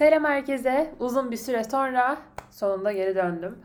Selam 0.00 0.24
herkese. 0.24 0.94
Uzun 1.00 1.30
bir 1.30 1.36
süre 1.36 1.64
sonra 1.64 2.18
sonunda 2.50 2.92
geri 2.92 3.16
döndüm. 3.16 3.58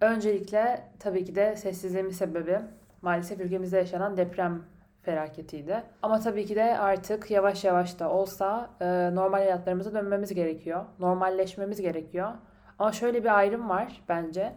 Öncelikle 0.00 0.88
tabii 0.98 1.24
ki 1.24 1.34
de 1.34 1.56
sessizliğimin 1.56 2.10
sebebi 2.10 2.58
maalesef 3.02 3.40
ülkemizde 3.40 3.76
yaşanan 3.76 4.16
deprem 4.16 4.62
felaketiydi. 5.02 5.82
Ama 6.02 6.20
tabii 6.20 6.46
ki 6.46 6.56
de 6.56 6.78
artık 6.78 7.30
yavaş 7.30 7.64
yavaş 7.64 7.98
da 7.98 8.10
olsa 8.10 8.70
e, 8.80 8.84
normal 9.14 9.38
hayatlarımıza 9.38 9.94
dönmemiz 9.94 10.34
gerekiyor. 10.34 10.84
Normalleşmemiz 10.98 11.80
gerekiyor. 11.80 12.32
Ama 12.78 12.92
şöyle 12.92 13.24
bir 13.24 13.38
ayrım 13.38 13.68
var 13.68 14.02
bence. 14.08 14.52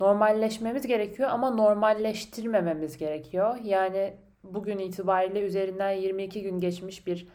Normalleşmemiz 0.00 0.86
gerekiyor 0.86 1.28
ama 1.32 1.50
normalleştirmememiz 1.50 2.96
gerekiyor. 2.96 3.56
Yani 3.62 4.14
bugün 4.44 4.78
itibariyle 4.78 5.40
üzerinden 5.40 5.90
22 5.90 6.42
gün 6.42 6.60
geçmiş 6.60 7.06
bir 7.06 7.28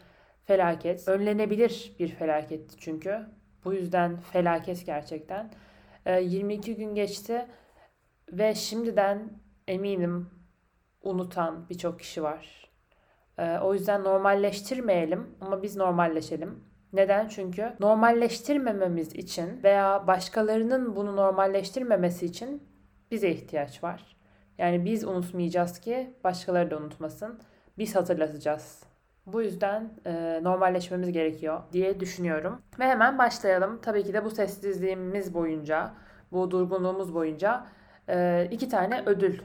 felaket. 0.46 1.08
Önlenebilir 1.08 1.92
bir 1.98 2.08
felaketti 2.08 2.76
çünkü. 2.78 3.26
Bu 3.64 3.74
yüzden 3.74 4.16
felaket 4.16 4.86
gerçekten. 4.86 5.50
22 6.06 6.70
ee, 6.70 6.74
gün 6.74 6.94
geçti 6.94 7.46
ve 8.32 8.54
şimdiden 8.54 9.30
eminim 9.68 10.30
unutan 11.02 11.68
birçok 11.68 12.00
kişi 12.00 12.22
var. 12.22 12.70
Ee, 13.38 13.58
o 13.58 13.74
yüzden 13.74 14.04
normalleştirmeyelim 14.04 15.36
ama 15.40 15.62
biz 15.62 15.76
normalleşelim. 15.76 16.64
Neden? 16.92 17.28
Çünkü 17.28 17.72
normalleştirmememiz 17.80 19.14
için 19.14 19.62
veya 19.62 20.06
başkalarının 20.06 20.96
bunu 20.96 21.16
normalleştirmemesi 21.16 22.26
için 22.26 22.62
bize 23.10 23.30
ihtiyaç 23.30 23.84
var. 23.84 24.16
Yani 24.58 24.84
biz 24.84 25.04
unutmayacağız 25.04 25.80
ki 25.80 26.14
başkaları 26.24 26.70
da 26.70 26.78
unutmasın. 26.78 27.40
Biz 27.78 27.96
hatırlatacağız. 27.96 28.93
Bu 29.26 29.42
yüzden 29.42 29.90
e, 30.06 30.40
normalleşmemiz 30.42 31.12
gerekiyor 31.12 31.60
diye 31.72 32.00
düşünüyorum. 32.00 32.62
Ve 32.78 32.84
hemen 32.84 33.18
başlayalım. 33.18 33.78
Tabii 33.82 34.04
ki 34.04 34.12
de 34.14 34.24
bu 34.24 34.30
sessizliğimiz 34.30 35.34
boyunca, 35.34 35.90
bu 36.32 36.50
durgunluğumuz 36.50 37.14
boyunca 37.14 37.66
e, 38.08 38.48
iki 38.50 38.68
tane 38.68 39.02
ödül 39.06 39.38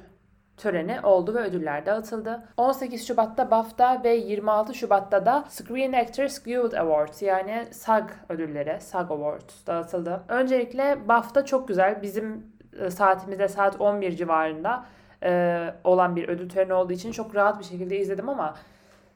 töreni 0.58 1.02
oldu 1.02 1.34
ve 1.34 1.40
ödüller 1.40 1.86
dağıtıldı. 1.86 2.44
18 2.58 3.08
Şubat'ta 3.08 3.52
BAFTA 3.52 4.04
ve 4.04 4.16
26 4.16 4.74
Şubat'ta 4.74 5.26
da 5.26 5.46
Screen 5.50 5.94
Actors 5.94 6.44
Guild 6.44 6.74
Awards 6.74 7.22
yani 7.22 7.68
SAG 7.72 8.10
ödülleri, 8.30 8.82
SAG 8.82 9.12
Awards 9.12 9.68
dağıtıldı. 9.68 10.24
Öncelikle 10.28 11.08
BAFTA 11.08 11.46
çok 11.46 11.68
güzel. 11.68 12.02
Bizim 12.02 12.46
e, 12.80 12.90
saatimizde 12.90 13.48
saat 13.48 13.82
11 13.82 14.16
civarında 14.16 14.86
e, 15.24 15.74
olan 15.84 16.16
bir 16.16 16.30
ödül 16.30 16.50
töreni 16.50 16.74
olduğu 16.74 16.94
için 16.94 17.12
çok 17.12 17.36
rahat 17.36 17.60
bir 17.60 17.66
şekilde 17.66 17.98
izledim 17.98 18.30
ama 18.30 18.56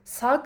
SAG 0.04 0.46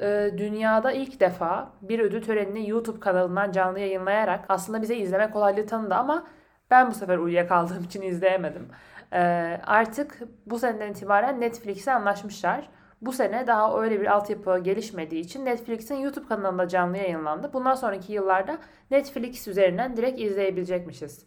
e, 0.00 0.30
dünyada 0.38 0.92
ilk 0.92 1.20
defa 1.20 1.72
bir 1.82 2.00
ödül 2.00 2.22
törenini 2.22 2.70
YouTube 2.70 3.00
kanalından 3.00 3.52
canlı 3.52 3.78
yayınlayarak 3.78 4.44
aslında 4.48 4.82
bize 4.82 4.96
izleme 4.96 5.30
kolaylığı 5.30 5.66
tanıdı 5.66 5.94
ama 5.94 6.26
ben 6.70 6.90
bu 6.90 6.94
sefer 6.94 7.18
uyuyakaldığım 7.18 7.84
için 7.84 8.02
izleyemedim. 8.02 8.68
E, 9.12 9.20
artık 9.66 10.18
bu 10.46 10.58
seneden 10.58 10.90
itibaren 10.90 11.40
Netflix'e 11.40 11.92
anlaşmışlar. 11.92 12.68
Bu 13.02 13.12
sene 13.12 13.46
daha 13.46 13.80
öyle 13.80 14.00
bir 14.00 14.06
altyapı 14.06 14.58
gelişmediği 14.58 15.20
için 15.24 15.44
Netflix'in 15.44 15.94
YouTube 15.94 16.28
kanalında 16.28 16.68
canlı 16.68 16.96
yayınlandı. 16.96 17.52
Bundan 17.52 17.74
sonraki 17.74 18.12
yıllarda 18.12 18.58
Netflix 18.90 19.48
üzerinden 19.48 19.96
direkt 19.96 20.20
izleyebilecekmişiz 20.20 21.26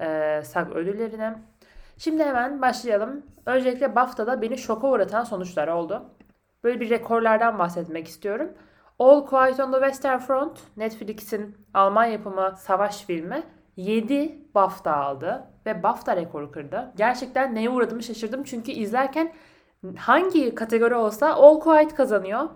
e, 0.00 0.40
SAG 0.44 0.72
ödüllerini. 0.72 1.32
Şimdi 1.98 2.24
hemen 2.24 2.62
başlayalım. 2.62 3.22
Öncelikle 3.46 3.94
BAFTA'da 3.94 4.42
beni 4.42 4.58
şoka 4.58 4.86
uğratan 4.86 5.24
sonuçlar 5.24 5.68
oldu. 5.68 6.10
Böyle 6.64 6.80
bir 6.80 6.90
rekorlardan 6.90 7.58
bahsetmek 7.58 8.08
istiyorum. 8.08 8.52
All 8.98 9.26
Quiet 9.26 9.60
on 9.60 9.72
the 9.72 9.78
Western 9.78 10.18
Front, 10.18 10.60
Netflix'in 10.76 11.56
Alman 11.74 12.04
yapımı 12.04 12.54
savaş 12.58 13.04
filmi 13.04 13.42
7 13.76 14.38
BAFTA 14.54 14.96
aldı 14.96 15.44
ve 15.66 15.82
BAFTA 15.82 16.16
rekoru 16.16 16.52
kırdı. 16.52 16.92
Gerçekten 16.96 17.54
neye 17.54 17.70
uğradığımı 17.70 18.02
şaşırdım 18.02 18.42
çünkü 18.42 18.70
izlerken 18.70 19.32
hangi 19.96 20.54
kategori 20.54 20.94
olsa 20.94 21.34
All 21.34 21.60
Quiet 21.60 21.94
kazanıyor. 21.94 22.48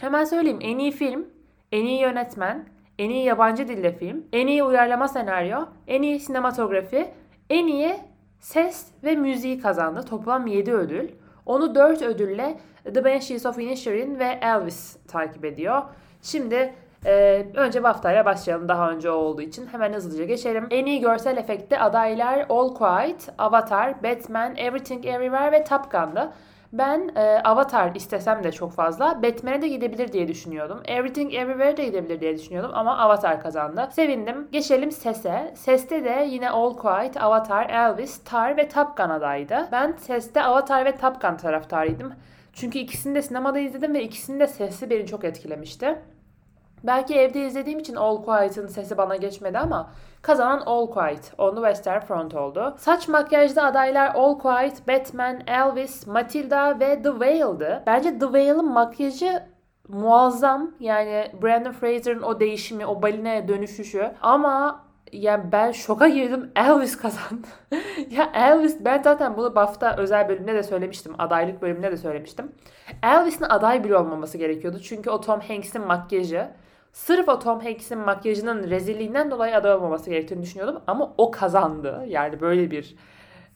Hemen 0.00 0.24
söyleyeyim 0.24 0.58
en 0.62 0.78
iyi 0.78 0.92
film, 0.92 1.28
en 1.72 1.84
iyi 1.84 2.00
yönetmen, 2.00 2.68
en 2.98 3.10
iyi 3.10 3.24
yabancı 3.24 3.68
dilde 3.68 3.92
film, 3.92 4.26
en 4.32 4.46
iyi 4.46 4.64
uyarlama 4.64 5.08
senaryo, 5.08 5.66
en 5.86 6.02
iyi 6.02 6.20
sinematografi, 6.20 7.14
en 7.50 7.66
iyi 7.66 7.96
ses 8.40 8.86
ve 9.04 9.14
müziği 9.14 9.60
kazandı. 9.60 10.02
Toplam 10.02 10.46
7 10.46 10.72
ödül. 10.72 11.08
Onu 11.46 11.74
4 11.74 12.02
ödülle 12.02 12.56
The 12.84 13.04
Banshees 13.04 13.46
of 13.46 13.58
Inisherin 13.58 14.18
ve 14.18 14.38
Elvis 14.42 14.96
takip 15.08 15.44
ediyor. 15.44 15.82
Şimdi 16.22 16.74
ee, 17.06 17.46
önce 17.54 17.82
BAFTA 17.82 18.24
başlayalım 18.24 18.68
daha 18.68 18.90
önce 18.90 19.10
olduğu 19.10 19.42
için. 19.42 19.66
Hemen 19.66 19.92
hızlıca 19.92 20.24
geçelim. 20.24 20.66
En 20.70 20.86
iyi 20.86 21.00
görsel 21.00 21.36
efekte 21.36 21.80
adaylar 21.80 22.46
All 22.48 22.74
Quiet, 22.74 23.28
Avatar, 23.38 24.02
Batman, 24.02 24.56
Everything 24.56 25.06
Everywhere 25.06 25.52
ve 25.52 25.64
Top 25.64 25.92
Gun'dı. 25.92 26.32
Ben 26.74 27.10
e, 27.16 27.20
Avatar 27.44 27.94
istesem 27.94 28.44
de 28.44 28.52
çok 28.52 28.72
fazla 28.72 29.22
Batman'e 29.22 29.62
de 29.62 29.68
gidebilir 29.68 30.12
diye 30.12 30.28
düşünüyordum. 30.28 30.80
Everything 30.84 31.34
Everywhere 31.34 31.76
de 31.76 31.84
gidebilir 31.84 32.20
diye 32.20 32.38
düşünüyordum 32.38 32.70
ama 32.74 32.98
Avatar 32.98 33.42
kazandı. 33.42 33.88
Sevindim. 33.92 34.48
Geçelim 34.52 34.92
sese. 34.92 35.52
Seste 35.56 36.04
de 36.04 36.26
yine 36.30 36.50
All 36.50 36.76
Quiet, 36.76 37.22
Avatar, 37.22 37.70
Elvis, 37.70 38.24
Tar 38.24 38.56
ve 38.56 38.68
Top 38.68 38.96
Gun 38.96 39.10
adaydı. 39.10 39.68
Ben 39.72 39.92
seste 39.98 40.42
Avatar 40.42 40.84
ve 40.84 40.96
Top 40.96 41.20
Gun 41.22 41.36
taraftarıydım. 41.36 42.12
Çünkü 42.52 42.78
ikisini 42.78 43.14
de 43.14 43.22
sinemada 43.22 43.58
izledim 43.58 43.94
ve 43.94 44.02
ikisini 44.02 44.40
de 44.40 44.46
sesi 44.46 44.90
beni 44.90 45.06
çok 45.06 45.24
etkilemişti. 45.24 45.98
Belki 46.84 47.14
evde 47.14 47.46
izlediğim 47.46 47.78
için 47.78 47.94
All 47.94 48.24
Quiet'ın 48.24 48.66
sesi 48.66 48.96
bana 48.96 49.16
geçmedi 49.16 49.58
ama 49.58 49.90
kazanan 50.22 50.62
All 50.66 50.90
Quiet 50.90 51.32
on 51.38 51.50
the 51.50 51.60
Western 51.60 52.00
Front 52.00 52.34
oldu. 52.34 52.74
Saç 52.78 53.08
makyajda 53.08 53.62
adaylar 53.62 54.14
All 54.14 54.38
Quiet, 54.38 54.88
Batman, 54.88 55.40
Elvis, 55.46 56.06
Matilda 56.06 56.80
ve 56.80 57.02
The 57.02 57.10
Whale'dı. 57.10 57.82
Bence 57.86 58.10
The 58.18 58.26
Whale'ın 58.26 58.72
makyajı 58.72 59.42
muazzam. 59.88 60.70
Yani 60.80 61.32
Brandon 61.42 61.72
Fraser'ın 61.72 62.22
o 62.22 62.40
değişimi, 62.40 62.86
o 62.86 63.02
balineye 63.02 63.48
dönüşüşü. 63.48 64.10
Ama 64.22 64.84
yani 65.12 65.52
ben 65.52 65.72
şoka 65.72 66.08
girdim. 66.08 66.52
Elvis 66.56 66.96
kazandı. 66.96 67.46
ya 68.10 68.30
Elvis 68.34 68.76
ben 68.84 69.02
zaten 69.02 69.36
bunu 69.36 69.54
BAFTA 69.54 69.96
özel 69.96 70.28
bölümünde 70.28 70.54
de 70.54 70.62
söylemiştim. 70.62 71.14
Adaylık 71.18 71.62
bölümünde 71.62 71.92
de 71.92 71.96
söylemiştim. 71.96 72.52
Elvis'in 73.02 73.44
aday 73.44 73.84
bile 73.84 73.96
olmaması 73.96 74.38
gerekiyordu. 74.38 74.78
Çünkü 74.78 75.10
o 75.10 75.20
Tom 75.20 75.40
Hanks'in 75.40 75.86
makyajı 75.86 76.48
Sırf 76.94 77.28
o 77.28 77.38
Tom 77.38 77.60
Hanks'in 77.60 77.98
makyajının 77.98 78.70
rezilliğinden 78.70 79.30
dolayı 79.30 79.56
aday 79.56 79.74
olmaması 79.74 80.10
gerektiğini 80.10 80.42
düşünüyordum 80.42 80.82
ama 80.86 81.14
o 81.18 81.30
kazandı. 81.30 82.04
Yani 82.08 82.40
böyle 82.40 82.70
bir 82.70 82.96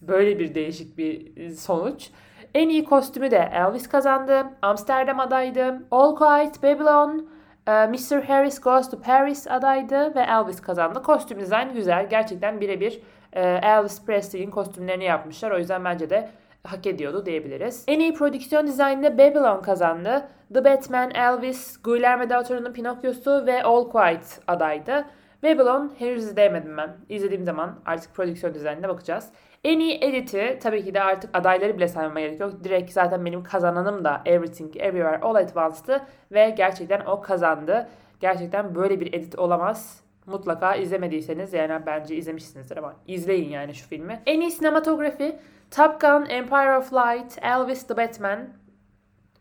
böyle 0.00 0.38
bir 0.38 0.54
değişik 0.54 0.99
bir 0.99 1.48
sonuç. 1.50 2.10
En 2.54 2.69
iyi 2.69 2.84
kostümü 2.84 3.31
de 3.31 3.50
Elvis 3.53 3.88
kazandı. 3.88 4.47
Amsterdam 4.62 5.21
adaydı. 5.21 5.82
All 5.91 6.16
Quiet, 6.16 6.62
Babylon, 6.62 7.28
e, 7.66 7.87
Mr. 7.87 8.22
Harris 8.22 8.60
Goes 8.60 8.91
to 8.91 9.00
Paris 9.00 9.47
adaydı 9.47 10.15
ve 10.15 10.21
Elvis 10.21 10.60
kazandı. 10.60 11.03
Kostüm 11.03 11.41
dizayn 11.41 11.75
güzel. 11.75 12.09
Gerçekten 12.09 12.60
birebir 12.60 13.03
e, 13.32 13.41
Elvis 13.43 14.04
Presley'in 14.06 14.50
kostümlerini 14.50 15.04
yapmışlar. 15.04 15.50
O 15.50 15.59
yüzden 15.59 15.84
bence 15.84 16.10
de 16.10 16.31
hak 16.64 16.86
ediyordu 16.86 17.26
diyebiliriz. 17.26 17.84
En 17.88 18.00
iyi 18.00 18.14
prodüksiyon 18.14 18.66
dizaynında 18.66 19.19
Babylon 19.19 19.62
kazandı. 19.62 20.28
The 20.54 20.64
Batman, 20.64 21.10
Elvis, 21.10 21.82
Guillermo 21.82 22.30
del 22.30 22.44
Toro'nun 22.44 22.72
Pinokyo'su 22.72 23.46
ve 23.46 23.62
All 23.62 23.91
Quiet 23.91 24.41
adaydı. 24.46 25.04
Babylon 25.42 25.92
henüz 25.98 26.24
izleyemedim 26.24 26.76
ben. 26.76 26.97
İzlediğim 27.08 27.44
zaman 27.44 27.80
artık 27.86 28.14
prodüksiyon 28.14 28.54
dizaynına 28.54 28.88
bakacağız. 28.88 29.28
En 29.64 29.80
iyi 29.80 30.04
editi 30.04 30.58
tabii 30.62 30.84
ki 30.84 30.94
de 30.94 31.02
artık 31.02 31.36
adayları 31.36 31.76
bile 31.76 31.88
saymama 31.88 32.20
gerek 32.20 32.41
yok. 32.41 32.64
Direkt 32.64 32.92
zaten 32.92 33.24
benim 33.24 33.42
kazananım 33.42 34.04
da 34.04 34.22
Everything 34.27 34.77
Everywhere 34.77 35.21
All 35.21 35.34
at 35.34 35.56
Once'tı 35.56 36.03
ve 36.33 36.50
gerçekten 36.50 37.00
o 37.00 37.21
kazandı. 37.21 37.88
Gerçekten 38.21 38.74
böyle 38.74 39.00
bir 39.00 39.12
edit 39.12 39.38
olamaz. 39.38 40.00
Mutlaka 40.27 40.74
izlemediyseniz 40.74 41.53
yani 41.53 41.86
bence 41.86 42.16
izlemişsinizdir 42.16 42.77
ama 42.77 42.97
izleyin 43.06 43.50
yani 43.50 43.74
şu 43.74 43.88
filmi. 43.88 44.22
En 44.27 44.41
iyi 44.41 44.50
sinematografi 44.50 45.38
Top 45.70 46.00
Gun, 46.00 46.26
Empire 46.28 46.76
of 46.78 46.92
Light, 46.92 47.38
Elvis 47.42 47.86
the 47.86 47.97
Batman 47.97 48.48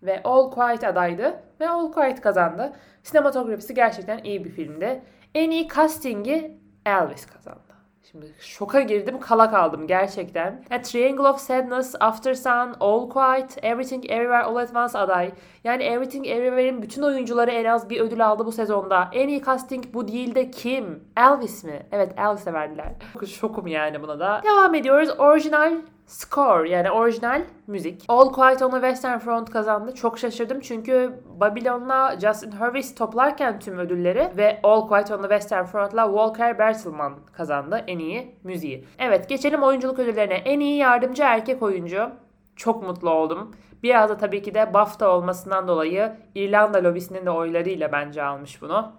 ve 0.04 0.22
All 0.24 0.52
Quiet 0.52 0.84
adaydı 0.84 1.40
ve 1.60 1.70
All 1.70 1.92
Quiet 1.92 2.22
kazandı. 2.22 2.74
Sinematografisi 3.04 3.74
gerçekten 3.74 4.24
iyi 4.24 4.46
bir 4.46 4.50
filmdi. 4.50 5.02
En 5.36 5.52
iyi 5.52 5.68
castingi 5.68 6.58
Elvis 6.86 7.26
kazandı. 7.26 7.68
Şimdi 8.12 8.34
şoka 8.40 8.82
girdim, 8.82 9.20
kala 9.20 9.52
kaldım 9.52 9.88
gerçekten. 9.88 10.64
A 10.72 10.82
Triangle 10.82 11.28
of 11.28 11.40
Sadness, 11.40 11.96
After 12.00 12.34
Sun, 12.34 12.76
All 12.80 13.10
Quiet, 13.10 13.58
Everything 13.64 14.12
Everywhere 14.12 14.44
All 14.44 14.56
at 14.56 14.76
Once 14.76 14.98
aday. 14.98 15.32
Yani 15.64 15.84
Everything 15.84 16.28
Everywhere'in 16.28 16.82
bütün 16.82 17.02
oyuncuları 17.02 17.52
en 17.52 17.66
az 17.66 17.90
bir 17.90 18.00
ödül 18.02 18.28
aldı 18.28 18.46
bu 18.46 18.52
sezonda. 18.52 19.10
En 19.14 19.28
iyi 19.28 19.44
casting 19.44 19.94
bu 19.94 20.08
değil 20.08 20.36
de 20.36 20.52
kim? 20.52 21.04
Elvis 21.18 21.64
mi? 21.64 21.86
Evet 21.92 22.14
Elvis'e 22.18 22.54
verdiler. 22.54 22.92
Şokum 23.28 23.68
yani 23.68 24.02
buna 24.02 24.20
da. 24.20 24.42
Devam 24.44 24.76
ediyoruz. 24.76 25.10
Orijinal 25.20 25.74
Score 26.08 26.70
yani 26.70 26.92
orijinal 26.92 27.42
müzik. 27.68 28.06
All 28.08 28.32
Quiet 28.32 28.62
on 28.62 28.70
the 28.72 28.78
Western 28.78 29.18
Front 29.18 29.50
kazandı. 29.50 29.94
Çok 29.94 30.20
şaşırdım 30.20 30.60
çünkü 30.60 31.20
Babylon'la 31.40 32.20
Justin 32.20 32.52
Hurwitz 32.52 32.96
toplarken 32.96 33.60
tüm 33.60 33.78
ödülleri 33.78 34.32
ve 34.38 34.60
All 34.64 34.88
Quiet 34.88 35.12
on 35.12 35.18
the 35.18 35.30
Western 35.30 35.66
Front'la 35.66 36.06
Walker 36.06 36.60
Bertelmann 36.60 37.14
kazandı 37.34 37.84
en 37.88 38.00
iyi 38.00 38.36
müziği. 38.44 38.86
Evet 39.00 39.30
geçelim 39.30 39.64
oyunculuk 39.64 40.00
ödüllerine. 40.00 40.34
En 40.34 40.60
iyi 40.60 40.78
yardımcı 40.78 41.24
erkek 41.24 41.64
oyuncu. 41.64 42.10
Çok 42.56 42.84
mutlu 42.84 43.10
oldum. 43.10 43.56
Biraz 43.84 44.10
da 44.10 44.18
tabii 44.18 44.42
ki 44.42 44.54
de 44.54 44.74
BAFTA 44.74 45.10
olmasından 45.10 45.68
dolayı 45.68 46.12
İrlanda 46.36 46.84
lobisinin 46.84 47.26
de 47.26 47.32
oylarıyla 47.32 47.92
bence 47.92 48.24
almış 48.24 48.62
bunu. 48.62 48.92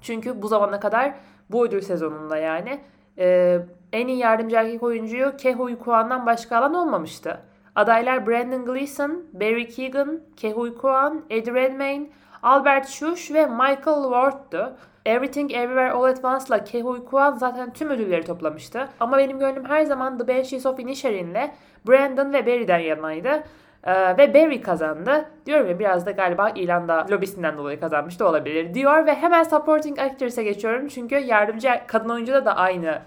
Çünkü 0.00 0.42
bu 0.42 0.48
zamana 0.48 0.80
kadar 0.80 1.14
bu 1.50 1.66
ödül 1.66 1.80
sezonunda 1.80 2.36
yani 2.36 2.80
e, 3.18 3.58
en 3.92 4.08
iyi 4.08 4.18
yardımcı 4.18 4.56
erkek 4.56 4.82
oyuncuyu 4.82 5.36
Kehui 5.36 5.76
Kwan'dan 5.76 6.26
başka 6.26 6.56
alan 6.56 6.74
olmamıştı. 6.74 7.40
Adaylar 7.76 8.26
Brandon 8.26 8.64
Gleeson, 8.64 9.24
Barry 9.32 9.68
Keoghan, 9.68 10.20
Kehui 10.36 10.74
Kwan, 10.74 11.22
Eddie 11.30 11.54
Redmayne, 11.54 12.06
Albert 12.42 12.88
Schuss 12.88 13.30
ve 13.30 13.46
Michael 13.46 14.02
Ward'tu. 14.02 14.72
Everything 15.06 15.52
Everywhere 15.52 15.92
All 15.92 16.04
at 16.04 16.24
Once'la 16.24 16.64
Kehui 16.64 17.04
Kwan 17.04 17.32
zaten 17.32 17.72
tüm 17.72 17.90
ödülleri 17.90 18.24
toplamıştı. 18.24 18.88
Ama 19.00 19.18
benim 19.18 19.38
gönlüm 19.38 19.64
her 19.64 19.82
zaman 19.82 20.18
The 20.18 20.28
Banshees 20.28 20.66
of 20.66 20.80
Inisherin'le 20.80 21.50
Brandon 21.88 22.32
ve 22.32 22.46
Barry'den 22.46 22.78
yanaydı. 22.78 23.42
Ee, 23.84 24.16
ve 24.18 24.34
Barry 24.34 24.62
kazandı. 24.62 25.24
Diyorum 25.46 25.68
ya 25.68 25.78
biraz 25.78 26.06
da 26.06 26.10
galiba 26.10 26.50
İrlanda 26.50 27.06
lobisinden 27.10 27.56
dolayı 27.56 27.80
kazanmış 27.80 28.20
da 28.20 28.28
olabilir 28.28 28.74
diyor. 28.74 29.06
Ve 29.06 29.14
hemen 29.14 29.42
Supporting 29.42 29.98
Actress'e 29.98 30.42
geçiyorum. 30.42 30.88
Çünkü 30.88 31.14
yardımcı 31.14 31.70
kadın 31.86 32.08
oyuncuda 32.08 32.44
da 32.44 32.56
aynı 32.56 32.98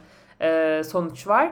e, 0.41 0.81
sonuç 0.83 1.27
var. 1.27 1.51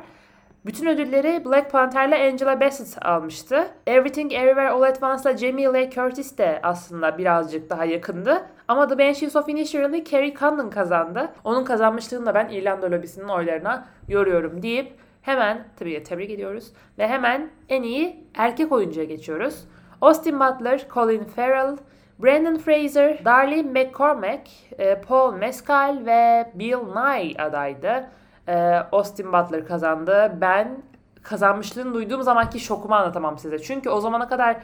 Bütün 0.66 0.88
ödülleri 0.88 1.46
Black 1.46 1.72
Panther'la 1.72 2.16
Angela 2.16 2.62
Bassett 2.62 3.06
almıştı. 3.06 3.68
Everything 3.88 4.34
Everywhere 4.34 4.70
All 4.70 4.82
at 4.82 5.04
Once'la 5.04 5.38
Jamie 5.38 5.74
Lee 5.74 5.90
Curtis 5.90 6.38
de 6.38 6.60
aslında 6.64 7.18
birazcık 7.18 7.70
daha 7.70 7.86
yakındı. 7.86 8.46
Ama 8.68 8.88
The 8.88 9.00
Banshees 9.00 9.36
of 9.36 9.50
Inisherin'i 9.50 10.04
Carrie 10.04 10.34
Condon 10.34 10.70
kazandı. 10.70 11.32
Onun 11.44 11.64
kazanmışlığını 11.64 12.26
da 12.26 12.36
ben 12.36 12.50
İrlanda 12.50 12.92
lobisinin 12.92 13.28
oylarına 13.28 13.86
yoruyorum 14.08 14.64
deyip 14.64 14.94
hemen 15.22 15.68
tabii 15.80 16.04
tebrik 16.04 16.32
ediyoruz. 16.32 16.74
Ve 16.98 17.08
hemen 17.08 17.50
en 17.70 17.84
iyi 17.84 18.28
erkek 18.36 18.72
oyuncuya 18.72 19.06
geçiyoruz. 19.06 19.68
Austin 20.02 20.40
Butler, 20.40 20.88
Colin 20.94 21.24
Farrell, 21.24 21.78
Brandon 22.20 22.58
Fraser, 22.58 23.26
Darlene 23.26 23.84
McCormack, 23.84 24.42
e, 24.78 25.02
Paul 25.02 25.34
Mescal 25.34 26.06
ve 26.06 26.52
Bill 26.56 26.78
Nye 26.78 27.36
adaydı. 27.38 28.10
E, 28.48 28.54
Austin 28.92 29.34
Butler 29.34 29.66
kazandı. 29.66 30.38
Ben 30.42 30.78
kazanmışlığını 31.24 31.94
duyduğum 31.94 32.24
zamanki 32.24 32.60
şokumu 32.60 32.96
anlatamam 32.96 33.38
size. 33.38 33.60
Çünkü 33.60 33.90
o 33.90 34.00
zamana 34.00 34.28
kadar 34.28 34.58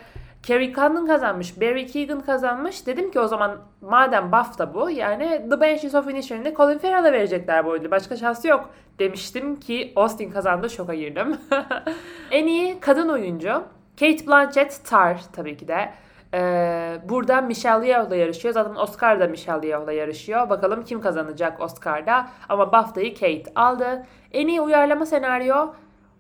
Carrie 0.44 0.74
Condon 0.74 1.06
kazanmış, 1.06 1.62
Barry 1.62 1.88
Keoghan 1.88 2.22
kazanmış. 2.22 2.88
Dedim 2.88 3.12
ki 3.12 3.20
o 3.20 3.28
zaman 3.28 3.58
madem 3.82 4.32
BAFTA 4.32 4.74
bu 4.74 4.90
yani 4.90 5.46
The 5.50 5.62
Banshees 5.62 5.96
of 5.96 6.10
Inisherin'de 6.10 6.54
Colin 6.54 6.78
Farrell'a 6.78 7.12
verecekler 7.12 7.66
bu 7.66 7.74
ödülü. 7.74 7.92
Başka 7.92 8.18
şansı 8.18 8.48
yok 8.48 8.70
demiştim 9.00 9.60
ki 9.60 9.94
Austin 9.96 10.32
kazandı 10.32 10.70
şoka 10.70 10.94
girdim. 10.94 11.38
en 12.32 12.48
iyi 12.48 12.80
kadın 12.80 13.10
oyuncu 13.10 13.64
Kate 14.00 14.28
Blanchett 14.28 14.82
Tar 14.86 15.22
tabii 15.34 15.58
ki 15.58 15.68
de. 15.68 15.90
Ee, 16.34 16.98
burada 17.10 17.42
Michelle 17.42 17.88
Yeoh'la 17.88 18.16
yarışıyor. 18.16 18.54
Zaten 18.54 18.76
Oscar'da 18.76 19.28
Michelle 19.28 19.68
Yeoh'la 19.68 19.92
yarışıyor. 19.92 20.50
Bakalım 20.50 20.84
kim 20.84 21.02
kazanacak 21.02 21.62
Oscar'da. 21.62 22.28
Ama 22.50 22.72
BAFTA'yı 22.72 23.14
Kate 23.14 23.44
aldı. 23.56 24.06
En 24.32 24.48
iyi 24.48 24.62
uyarlama 24.62 25.06
senaryo 25.06 25.74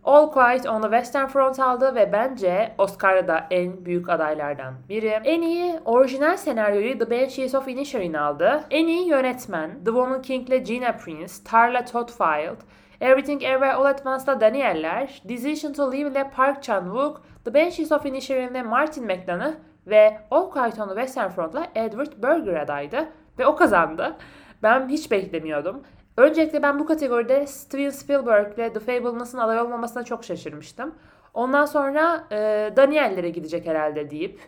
All 0.04 0.32
Quiet 0.32 0.66
on 0.66 0.82
the 0.82 0.88
Western 0.88 1.28
Front 1.28 1.60
aldı 1.60 1.96
ve 1.96 2.12
bence 2.14 2.76
Oscar'da 2.78 3.28
da 3.28 3.48
en 3.52 3.86
büyük 3.86 4.10
adaylardan 4.10 4.74
biri. 4.90 5.08
En 5.24 5.42
iyi 5.42 5.80
orijinal 5.86 6.38
senaryoyu 6.38 7.00
The 7.00 7.12
Banshees 7.12 7.56
of 7.56 7.68
Inisherin 7.68 8.14
aldı. 8.14 8.64
En 8.72 8.88
iyi 8.88 9.08
yönetmen 9.08 9.72
The 9.72 9.92
Woman 9.92 10.22
King 10.22 10.50
ile 10.50 10.58
Gina 10.58 10.92
Prince, 10.92 11.34
Tarla 11.46 11.86
Todfield, 11.86 12.58
Everything 13.02 13.44
Everywhere 13.44 13.74
All 13.74 13.86
at 13.86 14.06
Once'la 14.06 14.42
Danieller, 14.42 15.22
Decision 15.30 15.74
to 15.74 15.92
Live 15.92 16.12
ile 16.12 16.32
Park 16.36 16.64
Chan-wook, 16.64 17.22
The 17.46 17.54
Banshees 17.54 17.92
of 17.92 18.06
Inisherin 18.06 18.48
ile 18.48 18.64
Martin 18.64 19.06
McDonagh 19.06 19.54
ve 19.88 20.18
on 20.32 20.52
the 20.52 20.88
Western 20.88 21.30
Front'la 21.30 21.68
Edward 21.76 22.24
Berger 22.24 22.54
adaydı 22.54 23.08
ve 23.40 23.46
o 23.46 23.56
kazandı. 23.56 24.16
Ben 24.64 24.90
hiç 24.90 25.12
beklemiyordum. 25.12 25.84
Öncelikle 26.18 26.64
ben 26.64 26.80
bu 26.80 26.86
kategoride 26.86 27.48
Steven 27.48 27.90
Spielberg 27.90 28.54
ile 28.54 28.74
The 28.74 28.80
Fableman's'ın 28.80 29.38
aday 29.38 29.60
olmamasına 29.60 30.04
çok 30.04 30.24
şaşırmıştım. 30.24 30.96
Ondan 31.34 31.66
sonra 31.66 32.24
e, 32.32 32.38
Daniel'lere 32.76 33.30
gidecek 33.30 33.66
herhalde 33.66 34.10
deyip 34.10 34.40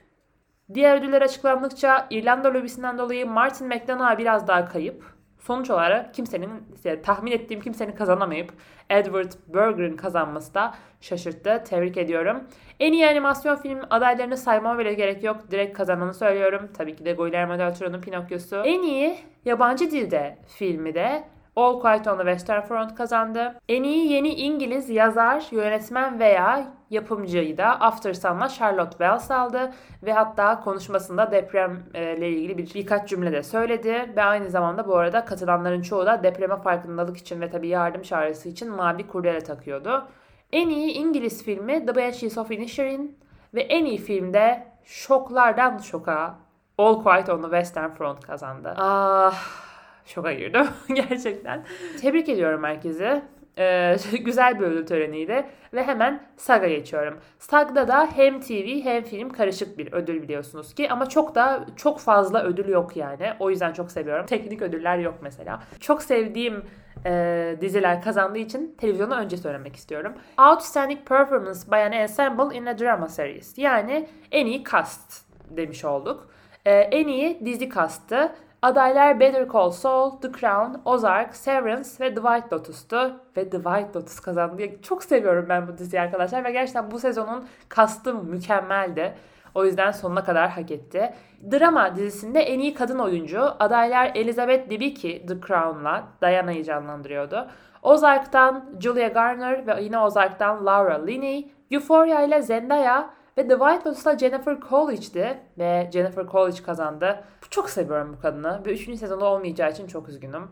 diğer 0.74 0.98
ödüller 0.98 1.22
açıklandıkça 1.22 2.08
İrlanda 2.10 2.54
lobisinden 2.54 2.98
dolayı 2.98 3.28
Martin 3.28 3.68
McDonagh'a 3.68 4.18
biraz 4.18 4.48
daha 4.48 4.66
kayıp. 4.66 5.19
Sonuç 5.40 5.70
olarak 5.70 6.14
kimsenin 6.14 6.50
işte, 6.76 7.02
tahmin 7.02 7.32
ettiğim 7.32 7.62
kimsenin 7.62 7.92
kazanamayıp 7.92 8.54
Edward 8.90 9.32
Berger'ın 9.48 9.98
kazanması 9.98 10.54
da 10.54 10.76
şaşırttı. 11.02 11.64
Tebrik 11.70 11.98
ediyorum. 11.98 12.44
En 12.80 12.94
iyi 12.94 13.08
animasyon 13.08 13.56
film 13.56 13.80
adaylarını 13.90 14.38
saymama 14.38 14.80
bile 14.80 14.94
gerek 14.94 15.24
yok. 15.24 15.52
Direkt 15.52 15.78
kazananı 15.78 16.14
söylüyorum. 16.14 16.70
Tabii 16.78 16.96
ki 16.96 17.06
de 17.06 17.14
Guillermo 17.14 17.60
del 17.60 17.76
Toro'nun 17.76 18.02
Pinokyo'su. 18.02 18.56
En 18.66 18.82
iyi 18.82 19.18
yabancı 19.46 19.92
dilde 19.92 20.38
filmi 20.48 20.96
de 20.96 21.24
All 21.60 21.80
Quiet 21.80 22.08
on 22.08 22.18
the 22.18 22.24
Western 22.24 22.62
Front 22.62 22.96
kazandı. 22.96 23.56
En 23.70 23.84
iyi 23.84 24.12
yeni 24.12 24.30
İngiliz 24.30 24.90
yazar, 24.90 25.48
yönetmen 25.52 26.20
veya 26.20 26.68
yapımcıyı 26.90 27.58
da 27.58 27.80
After 27.80 28.14
Sun'la 28.14 28.50
Charlotte 28.50 28.92
Wells 28.92 29.32
aldı 29.32 29.72
ve 30.04 30.14
hatta 30.14 30.60
konuşmasında 30.60 31.32
deprem 31.32 31.84
ile 31.94 32.30
ilgili 32.30 32.58
bir, 32.58 32.74
birkaç 32.74 33.10
cümle 33.10 33.32
de 33.32 33.44
söyledi 33.44 34.14
ve 34.16 34.24
aynı 34.24 34.50
zamanda 34.50 34.88
bu 34.88 34.98
arada 34.98 35.26
katılanların 35.26 35.82
çoğu 35.82 36.06
da 36.06 36.24
depreme 36.24 36.58
farkındalık 36.58 37.18
için 37.18 37.42
ve 37.42 37.50
tabii 37.50 37.68
yardım 37.68 38.02
çağrısı 38.02 38.50
için 38.50 38.72
mavi 38.72 39.08
kurdele 39.08 39.40
takıyordu. 39.44 40.08
En 40.52 40.70
iyi 40.70 40.92
İngiliz 40.92 41.44
filmi 41.44 41.86
The 41.86 41.96
Banshees 41.96 42.38
of 42.38 42.52
Inisherin 42.52 43.18
ve 43.54 43.62
en 43.62 43.86
iyi 43.86 43.98
filmde 43.98 44.68
şoklardan 44.84 45.78
şoka 45.78 46.36
All 46.78 47.04
Quiet 47.04 47.30
on 47.30 47.38
the 47.38 47.50
Western 47.50 47.90
Front 47.90 48.26
kazandı. 48.26 48.74
Ah 48.78 49.69
şoka 50.10 50.34
girdim 50.34 50.68
gerçekten. 50.96 51.64
Tebrik 52.02 52.30
ediyorum 52.30 52.64
herkesi. 52.64 53.22
Ee, 53.58 53.96
güzel 54.20 54.60
bir 54.60 54.66
ödül 54.66 54.86
töreniydi 54.86 55.46
ve 55.74 55.84
hemen 55.84 56.24
SAG'a 56.38 56.68
geçiyorum. 56.68 57.20
SAG'da 57.40 57.88
da 57.88 58.10
hem 58.16 58.40
TV 58.40 58.84
hem 58.84 59.04
film 59.04 59.30
karışık 59.30 59.78
bir 59.78 59.94
ödül 59.94 60.22
biliyorsunuz 60.22 60.74
ki 60.74 60.90
ama 60.90 61.10
çok 61.10 61.36
da 61.36 61.66
çok 61.76 62.00
fazla 62.00 62.44
ödül 62.44 62.70
yok 62.70 62.98
yani. 62.98 63.34
O 63.40 63.50
yüzden 63.50 63.74
çok 63.74 63.92
seviyorum. 63.92 64.26
Teknik 64.26 64.62
ödüller 64.62 64.98
yok 64.98 65.16
mesela. 65.22 65.64
Çok 65.80 66.04
sevdiğim 66.04 66.64
e, 67.06 67.56
diziler 67.62 68.02
kazandığı 68.02 68.38
için 68.38 68.76
televizyonu 68.78 69.16
önce 69.16 69.38
söylemek 69.38 69.76
istiyorum. 69.76 70.14
Outstanding 70.50 71.08
Performance 71.08 71.72
by 71.72 71.76
an 71.76 71.92
Ensemble 71.92 72.58
in 72.58 72.66
a 72.66 72.80
Drama 72.80 73.10
Series. 73.10 73.58
Yani 73.58 74.10
en 74.32 74.46
iyi 74.46 74.64
cast 74.64 75.26
demiş 75.50 75.86
olduk. 75.86 76.30
E, 76.66 76.72
en 76.72 77.08
iyi 77.08 77.46
dizi 77.46 77.70
kastı. 77.70 78.32
Adaylar 78.62 79.20
Better 79.20 79.48
Call 79.48 79.72
Saul, 79.72 80.20
The 80.20 80.32
Crown, 80.32 80.76
Ozark, 80.86 81.36
Severance 81.36 81.90
ve 82.00 82.16
The 82.16 82.22
White 82.22 82.56
Lotus'tu. 82.56 83.14
Ve 83.38 83.50
The 83.50 83.58
White 83.58 83.90
Lotus 83.96 84.20
kazandı. 84.20 84.64
Çok 84.82 85.04
seviyorum 85.04 85.46
ben 85.50 85.68
bu 85.68 85.78
diziyi 85.78 86.02
arkadaşlar 86.02 86.44
ve 86.44 86.52
gerçekten 86.52 86.92
bu 86.92 87.00
sezonun 87.00 87.48
kastı 87.70 88.14
mükemmeldi. 88.14 89.14
O 89.56 89.66
yüzden 89.66 89.92
sonuna 89.92 90.24
kadar 90.24 90.50
hak 90.50 90.72
etti. 90.72 91.14
Drama 91.52 91.96
dizisinde 91.96 92.40
en 92.40 92.60
iyi 92.60 92.74
kadın 92.74 93.00
oyuncu 93.00 93.42
adaylar 93.60 94.12
Elizabeth 94.16 94.70
Debicki 94.70 95.26
The 95.28 95.42
Crown'la 95.48 96.04
Diana'yı 96.22 96.64
canlandırıyordu. 96.64 97.48
Ozark'tan 97.82 98.66
Julia 98.80 99.08
Garner 99.08 99.68
ve 99.68 99.82
yine 99.82 100.00
Ozark'tan 100.00 100.66
Laura 100.66 101.06
Linney, 101.06 101.52
Euphoria 101.72 102.22
ile 102.22 102.42
Zendaya 102.42 103.10
ve 103.40 103.48
The 103.48 103.58
White 103.58 103.90
Lotus'ta 103.90 104.18
Jennifer 104.18 104.58
Coolidge'di 104.70 105.40
ve 105.58 105.90
Jennifer 105.94 106.28
Coolidge 106.28 106.64
kazandı. 106.64 107.24
Çok 107.50 107.70
seviyorum 107.70 108.14
bu 108.18 108.22
kadını 108.22 108.66
ve 108.66 108.74
3. 108.74 109.00
sezonda 109.00 109.26
olmayacağı 109.26 109.72
için 109.72 109.88
çok 109.88 110.10
üzgünüm. 110.10 110.44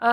Ee, 0.00 0.06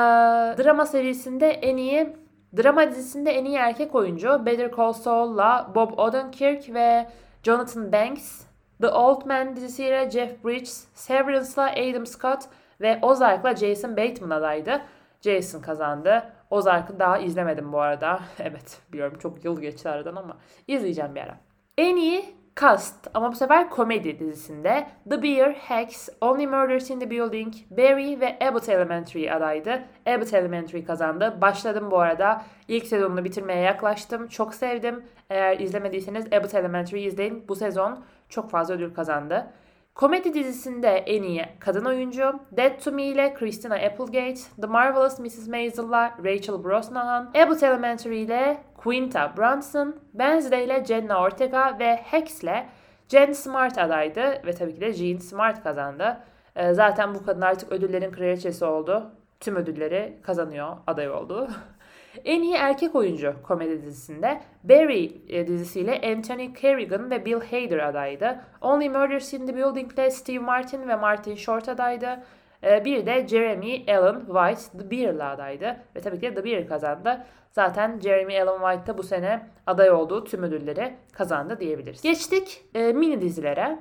drama 0.58 0.86
serisinde 0.86 1.48
en 1.48 1.78
iyi 1.78 2.18
drama 2.58 2.90
dizisinde 2.90 3.32
en 3.32 3.46
iyi 3.46 3.58
erkek 3.58 3.96
oyuncu 3.96 4.46
Better 4.46 4.72
Call 4.78 4.94
Saul'la 4.94 5.72
Bob 5.76 5.98
Odenkirk 5.98 6.74
ve 6.74 7.08
Jonathan 7.44 7.92
Banks. 7.92 8.42
The 8.82 8.90
Old 8.90 9.26
Man 9.26 9.56
dizisiyle 9.56 10.12
Jeff 10.12 10.46
Bridges, 10.46 10.88
Severance'la 10.94 11.72
Adam 11.72 12.06
Scott 12.06 12.44
ve 12.82 13.00
Ozark'la 13.02 13.56
Jason 13.56 13.98
Bateman 13.98 14.30
adaydı. 14.30 14.82
Jason 15.22 15.62
kazandı. 15.62 16.24
Ozark'ı 16.50 17.00
daha 17.00 17.18
izlemedim 17.18 17.74
bu 17.74 17.82
arada. 17.82 18.20
evet 18.40 18.82
biliyorum 18.94 19.18
çok 19.20 19.46
yıl 19.46 19.62
geçti 19.62 19.90
aradan 19.90 20.16
ama 20.16 20.38
izleyeceğim 20.68 21.16
bir 21.16 21.22
ara. 21.22 21.51
En 21.78 21.96
iyi 21.96 22.36
Cast 22.62 23.08
ama 23.14 23.32
bu 23.32 23.36
sefer 23.36 23.70
komedi 23.70 24.20
dizisinde 24.20 24.88
The 25.10 25.24
Bear, 25.24 25.52
Hex, 25.54 26.10
Only 26.22 26.48
Murders 26.48 26.90
in 26.90 27.00
the 27.00 27.10
Building, 27.10 27.54
Barry 27.70 28.20
ve 28.20 28.40
Abbott 28.42 28.70
Elementary 28.70 29.32
adaydı. 29.32 29.84
Abbott 30.08 30.34
Elementary 30.34 30.84
kazandı. 30.84 31.38
Başladım 31.42 31.92
bu 31.92 32.00
arada. 32.00 32.42
İlk 32.68 32.88
sezonunu 32.88 33.24
bitirmeye 33.24 33.62
yaklaştım. 33.62 34.28
Çok 34.28 34.54
sevdim. 34.54 35.04
Eğer 35.30 35.60
izlemediyseniz 35.60 36.28
Abbott 36.28 36.54
Elementary 36.54 37.06
izleyin. 37.06 37.48
Bu 37.48 37.56
sezon 37.56 38.04
çok 38.30 38.50
fazla 38.50 38.74
ödül 38.74 38.94
kazandı. 38.94 39.48
Komedi 39.96 40.34
dizisinde 40.34 40.88
en 40.88 41.24
iyi 41.24 41.46
kadın 41.60 41.86
oyuncu, 41.86 42.40
Dead 42.52 42.80
to 42.84 42.92
Me 42.92 43.04
ile 43.04 43.34
Christina 43.34 43.76
Applegate, 43.76 44.40
The 44.62 44.68
Marvelous 44.68 45.20
Mrs. 45.20 45.48
Maisel'la 45.48 46.18
Rachel 46.26 46.64
Brosnahan, 46.64 47.32
Abbott 47.36 47.64
Elementary 47.64 48.22
ile 48.22 48.58
Quinta 48.84 49.38
Brunson, 49.38 49.96
Wednesday 50.12 50.66
ile 50.66 50.86
Jenna 50.86 51.22
Ortega 51.22 51.80
ve 51.80 51.96
Hex 51.96 52.44
ile 52.44 52.70
Jen 53.08 53.32
Smart 53.32 53.78
adaydı 53.78 54.42
ve 54.46 54.54
tabii 54.54 54.76
ki 54.76 54.82
de 54.82 54.94
Jean 54.94 55.18
Smart 55.18 55.64
kazandı. 55.64 56.18
Ee, 56.56 56.74
zaten 56.74 57.16
bu 57.16 57.26
kadın 57.26 57.42
artık 57.42 57.72
ödüllerin 57.72 58.12
kraliçesi 58.12 58.66
oldu. 58.66 59.12
Tüm 59.40 59.56
ödülleri 59.56 60.18
kazanıyor, 60.22 60.78
aday 60.88 61.10
oldu. 61.10 61.50
En 62.26 62.42
iyi 62.42 62.56
erkek 62.56 62.96
oyuncu 62.96 63.36
komedi 63.44 63.82
dizisinde 63.82 64.42
Barry 64.64 65.22
e, 65.30 65.48
dizisiyle 65.48 66.02
Anthony 66.16 66.54
Kerrigan 66.54 67.12
ve 67.12 67.26
Bill 67.26 67.42
Hader 67.42 67.80
adaydı. 67.80 68.42
Only 68.62 68.90
Murders 68.90 69.34
in 69.34 69.48
the 69.48 69.56
Building 69.56 69.94
ile 69.94 70.12
Steve 70.12 70.40
Martin 70.40 70.88
ve 70.88 70.96
Martin 70.96 71.36
Short 71.36 71.70
adaydı. 71.70 72.24
E, 72.64 72.86
bir 72.86 73.06
de 73.06 73.28
Jeremy 73.28 73.86
Allen 73.88 74.20
White 74.20 74.78
The 74.78 74.92
Bear'la 74.92 75.30
adaydı. 75.30 75.78
Ve 75.96 76.00
tabii 76.00 76.20
ki 76.20 76.22
de 76.22 76.34
The 76.34 76.44
Bear 76.44 76.68
kazandı. 76.68 77.24
Zaten 77.52 78.00
Jeremy 78.00 78.42
Allen 78.42 78.60
White 78.60 78.94
da 78.94 78.98
bu 78.98 79.04
sene 79.04 79.42
aday 79.68 79.92
olduğu 79.92 80.24
tüm 80.24 80.44
ödülleri 80.44 80.94
kazandı 81.14 81.60
diyebiliriz. 81.60 82.02
Geçtik 82.02 82.66
e, 82.74 82.94
mini 82.94 83.22
dizilere. 83.22 83.80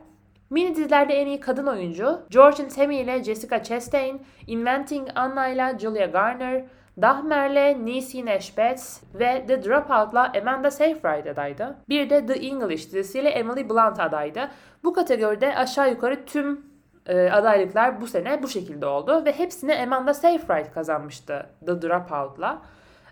Mini 0.50 0.74
dizilerde 0.76 1.14
en 1.14 1.26
iyi 1.26 1.40
kadın 1.40 1.66
oyuncu 1.66 2.20
Georgian 2.30 2.68
Tammy 2.68 2.96
ile 2.96 3.24
Jessica 3.24 3.62
Chastain, 3.62 4.22
Inventing 4.46 5.08
Anna 5.14 5.48
ile 5.48 5.78
Julia 5.78 6.06
Garner, 6.06 6.64
Dahmer'le 7.02 7.84
Niecy 7.84 8.24
Nash 8.24 8.56
Betts 8.56 9.02
ve 9.14 9.44
The 9.46 9.64
Dropout'la 9.64 10.32
Amanda 10.40 10.70
Seyfried 10.70 11.26
adaydı. 11.26 11.76
Bir 11.88 12.10
de 12.10 12.26
The 12.26 12.34
English 12.34 12.92
dizisiyle 12.92 13.28
Emily 13.28 13.68
Blunt 13.70 14.00
adaydı. 14.00 14.48
Bu 14.84 14.92
kategoride 14.92 15.56
aşağı 15.56 15.90
yukarı 15.90 16.24
tüm 16.24 16.69
e, 17.06 17.30
adaylıklar 17.30 18.00
bu 18.00 18.06
sene 18.06 18.42
bu 18.42 18.48
şekilde 18.48 18.86
oldu 18.86 19.24
ve 19.24 19.32
hepsini 19.32 19.82
Amanda 19.82 20.14
Seyfried 20.14 20.72
kazanmıştı 20.74 21.46
The 21.66 21.82
Dropout'la. 21.82 22.62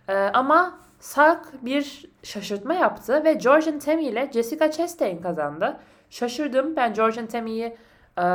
E, 0.09 0.15
ama 0.15 0.79
Sak 0.99 1.65
bir 1.65 2.11
şaşırtma 2.23 2.75
yaptı 2.75 3.25
ve 3.25 3.33
Georgian 3.33 3.79
Tammy 3.79 4.05
ile 4.05 4.31
Jessica 4.33 4.71
Chastain 4.71 5.23
kazandı. 5.23 5.77
Şaşırdım. 6.11 6.77
Ben 6.77 6.95
Georgian 6.95 7.27
Tammy'yi 7.27 7.77
e, 8.21 8.27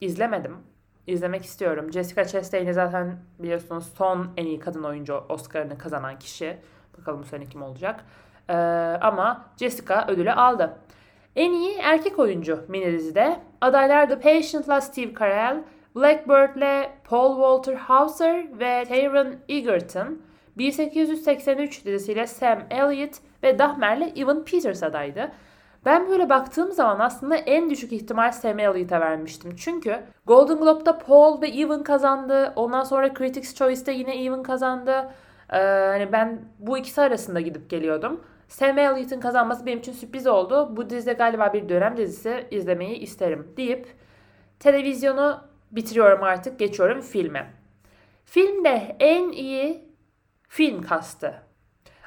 izlemedim 0.00 0.72
izlemek 1.06 1.44
istiyorum. 1.44 1.92
Jessica 1.92 2.24
Chastain'i 2.24 2.74
zaten 2.74 3.16
biliyorsunuz 3.38 3.92
son 3.96 4.28
en 4.36 4.46
iyi 4.46 4.58
kadın 4.58 4.82
oyuncu 4.82 5.24
Oscar'ını 5.28 5.78
kazanan 5.78 6.18
kişi. 6.18 6.58
Bakalım 6.98 7.22
bu 7.22 7.24
sene 7.24 7.46
kim 7.46 7.62
olacak. 7.62 8.04
Ee, 8.48 8.54
ama 9.00 9.44
Jessica 9.56 10.06
ödülü 10.08 10.32
aldı. 10.32 10.78
En 11.36 11.52
iyi 11.52 11.76
erkek 11.78 12.18
oyuncu 12.18 12.64
mini 12.68 12.92
dizide 12.92 13.36
adaylar 13.60 14.08
The 14.08 14.18
Patient'la 14.18 14.80
Steve 14.80 15.14
Carell, 15.18 15.62
Blackbird'le 15.96 16.90
Paul 17.04 17.34
Walter 17.34 17.74
Hauser 17.74 18.60
ve 18.60 18.84
Taron 18.88 19.34
Egerton, 19.48 20.18
1883 20.58 21.84
dizisiyle 21.84 22.26
Sam 22.26 22.58
Elliott 22.70 23.14
ve 23.42 23.58
Dahmer'le 23.58 24.12
Evan 24.16 24.44
Peters 24.44 24.82
adaydı. 24.82 25.32
Ben 25.84 26.08
böyle 26.08 26.28
baktığım 26.28 26.72
zaman 26.72 26.98
aslında 27.00 27.36
en 27.36 27.70
düşük 27.70 27.92
ihtimal 27.92 28.32
Sam 28.32 28.58
Elliott'a 28.58 29.00
vermiştim. 29.00 29.56
Çünkü 29.56 30.02
Golden 30.26 30.58
Globe'da 30.58 30.98
Paul 30.98 31.40
ve 31.40 31.48
Evan 31.48 31.82
kazandı. 31.82 32.52
Ondan 32.56 32.84
sonra 32.84 33.14
Critics' 33.14 33.54
Choice'da 33.54 33.90
yine 33.90 34.24
Evan 34.24 34.42
kazandı. 34.42 35.10
Ee, 35.52 35.58
hani 35.88 36.12
ben 36.12 36.40
bu 36.58 36.78
ikisi 36.78 37.00
arasında 37.00 37.40
gidip 37.40 37.70
geliyordum. 37.70 38.20
Sam 38.52 38.78
Elliott'ın 38.78 39.20
kazanması 39.20 39.66
benim 39.66 39.78
için 39.78 39.92
sürpriz 39.92 40.26
oldu. 40.26 40.76
Bu 40.76 40.90
dizide 40.90 41.12
galiba 41.12 41.52
bir 41.52 41.68
dönem 41.68 41.96
dizisi 41.96 42.46
izlemeyi 42.50 42.96
isterim 42.96 43.52
deyip 43.56 43.86
televizyonu 44.60 45.40
bitiriyorum 45.70 46.22
artık. 46.22 46.58
Geçiyorum 46.58 47.00
filme. 47.00 47.50
Filmde 48.24 48.96
en 49.00 49.32
iyi 49.32 49.88
film 50.48 50.82
kastı 50.82 51.34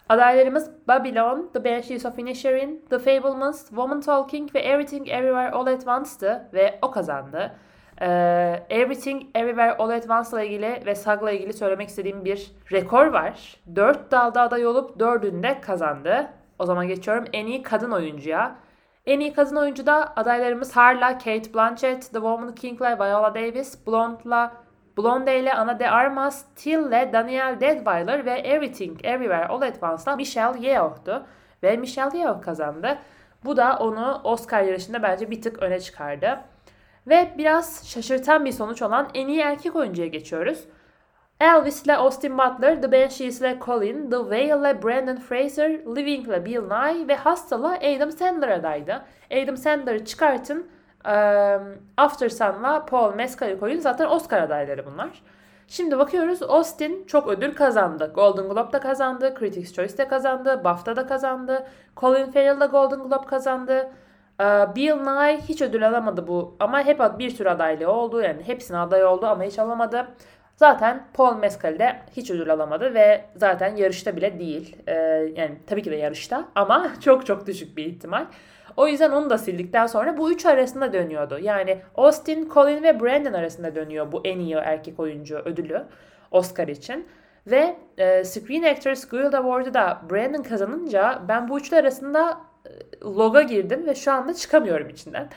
Adaylarımız 0.09 0.71
Babylon, 0.87 1.49
The 1.53 1.65
Banshees 1.65 2.05
of 2.05 2.19
Inisherin, 2.19 2.85
The 2.89 2.99
Fablemans, 2.99 3.67
Woman 3.67 4.01
Talking 4.01 4.55
ve 4.55 4.59
Everything 4.59 5.09
Everywhere 5.09 5.51
All 5.51 5.67
at 5.67 5.87
Once'tı 5.87 6.49
ve 6.53 6.79
o 6.81 6.91
kazandı. 6.91 7.55
Ee, 8.01 8.65
Everything 8.69 9.23
Everywhere 9.35 9.77
All 9.77 9.89
at 9.89 10.09
Once 10.09 10.37
ile 10.37 10.47
ilgili 10.47 10.85
ve 10.85 10.95
SAG'la 10.95 11.31
ilgili 11.31 11.53
söylemek 11.53 11.89
istediğim 11.89 12.25
bir 12.25 12.51
rekor 12.71 13.05
var. 13.05 13.57
Dört 13.75 14.11
dalda 14.11 14.41
aday 14.41 14.67
olup 14.67 14.99
dördünde 14.99 15.61
kazandı. 15.61 16.27
O 16.59 16.65
zaman 16.65 16.87
geçiyorum 16.87 17.25
en 17.33 17.45
iyi 17.45 17.63
kadın 17.63 17.91
oyuncuya. 17.91 18.55
En 19.05 19.19
iyi 19.19 19.33
kadın 19.33 19.55
oyuncuda 19.55 20.13
adaylarımız 20.15 20.75
Harla, 20.75 21.17
Kate 21.17 21.53
Blanchett, 21.53 22.01
The 22.01 22.11
Woman 22.11 22.55
King'la 22.55 22.99
Viola 22.99 23.35
Davis, 23.35 23.87
Blonde'la 23.87 24.51
Blonde 24.97 25.39
ile 25.39 25.53
Ana 25.53 25.79
de 25.79 25.89
Armas, 25.89 26.45
Till'le 26.55 27.13
Daniel 27.13 27.59
Deadweiler 27.59 28.25
ve 28.25 28.31
Everything 28.31 29.05
Everywhere 29.05 29.47
All 29.47 29.61
at 29.61 29.83
Once'la 29.83 30.15
Michelle 30.15 30.67
Yeoh'tu. 30.67 31.25
Ve 31.63 31.77
Michelle 31.77 32.17
Yeoh 32.17 32.41
kazandı. 32.41 32.97
Bu 33.45 33.57
da 33.57 33.77
onu 33.79 34.21
Oscar 34.23 34.61
yarışında 34.63 35.03
bence 35.03 35.31
bir 35.31 35.41
tık 35.41 35.63
öne 35.63 35.79
çıkardı. 35.79 36.39
Ve 37.07 37.33
biraz 37.37 37.87
şaşırtan 37.87 38.45
bir 38.45 38.51
sonuç 38.51 38.81
olan 38.81 39.09
en 39.13 39.27
iyi 39.27 39.39
erkek 39.39 39.75
oyuncuya 39.75 40.07
geçiyoruz. 40.07 40.65
Elvis 41.39 41.83
ile 41.85 41.95
Austin 41.95 42.37
Butler, 42.37 42.81
The 42.81 42.91
Banshees 42.91 43.41
ile 43.41 43.57
Colin, 43.65 44.09
The 44.09 44.17
Whale 44.17 44.45
ile 44.45 44.83
Brandon 44.83 45.15
Fraser, 45.15 45.69
Living 45.69 46.27
ile 46.27 46.45
Bill 46.45 46.61
Nye 46.61 47.07
ve 47.07 47.17
Hustle 47.17 47.57
ile 47.57 47.97
Adam 47.97 48.11
Sandler 48.11 48.49
adaydı. 48.49 49.01
Adam 49.43 49.57
Sandler'ı 49.57 50.05
çıkartın 50.05 50.67
After 51.97 52.29
Sun'la 52.29 52.85
Paul 52.85 53.13
Mescal'i 53.13 53.59
koyun. 53.59 53.79
Zaten 53.79 54.05
Oscar 54.05 54.41
adayları 54.41 54.85
bunlar. 54.85 55.23
Şimdi 55.67 55.99
bakıyoruz 55.99 56.43
Austin 56.43 57.05
çok 57.07 57.27
ödül 57.27 57.55
kazandı. 57.55 58.11
Golden 58.15 58.49
Globe'da 58.49 58.79
kazandı, 58.79 59.35
Critics' 59.39 59.73
Choice'da 59.73 60.07
kazandı, 60.07 60.61
BAFTA'da 60.63 61.07
kazandı, 61.07 61.67
Colin 61.97 62.31
Farrell'da 62.31 62.65
Golden 62.65 62.99
Globe 62.99 63.25
kazandı. 63.27 63.89
Bill 64.75 64.95
Nye 64.95 65.37
hiç 65.37 65.61
ödül 65.61 65.87
alamadı 65.87 66.27
bu 66.27 66.55
ama 66.59 66.81
hep 66.81 66.99
bir 67.19 67.29
sürü 67.29 67.49
adaylığı 67.49 67.91
oldu. 67.91 68.21
Yani 68.21 68.43
hepsine 68.43 68.77
aday 68.77 69.05
oldu 69.05 69.25
ama 69.25 69.43
hiç 69.43 69.59
alamadı. 69.59 70.07
Zaten 70.55 71.07
Paul 71.13 71.37
Mescal 71.37 71.79
de 71.79 71.95
hiç 72.17 72.31
ödül 72.31 72.53
alamadı 72.53 72.93
ve 72.93 73.25
zaten 73.35 73.75
yarışta 73.75 74.15
bile 74.15 74.39
değil. 74.39 74.75
yani 75.35 75.55
tabii 75.67 75.83
ki 75.83 75.91
de 75.91 75.95
yarışta 75.95 76.45
ama 76.55 76.91
çok 77.01 77.25
çok 77.25 77.47
düşük 77.47 77.77
bir 77.77 77.85
ihtimal. 77.85 78.25
O 78.77 78.87
yüzden 78.87 79.11
onu 79.11 79.29
da 79.29 79.37
sildikten 79.37 79.87
sonra 79.87 80.17
bu 80.17 80.31
üç 80.31 80.45
arasında 80.45 80.93
dönüyordu. 80.93 81.39
Yani 81.41 81.81
Austin, 81.95 82.49
Colin 82.53 82.83
ve 82.83 82.99
Brandon 82.99 83.33
arasında 83.33 83.75
dönüyor 83.75 84.11
bu 84.11 84.21
en 84.23 84.39
iyi 84.39 84.55
erkek 84.55 84.99
oyuncu 84.99 85.35
ödülü 85.37 85.83
Oscar 86.31 86.67
için. 86.67 87.07
Ve 87.47 87.75
e, 87.97 88.23
Screen 88.23 88.63
Actors 88.63 89.07
Guild 89.07 89.33
Award'u 89.33 89.73
da 89.73 90.01
Brandon 90.09 90.43
kazanınca 90.43 91.21
ben 91.27 91.49
bu 91.49 91.59
üçlü 91.59 91.77
arasında 91.77 92.37
e, 92.65 92.69
loga 93.01 93.41
girdim 93.41 93.87
ve 93.87 93.95
şu 93.95 94.11
anda 94.11 94.33
çıkamıyorum 94.33 94.89
içinden. 94.89 95.29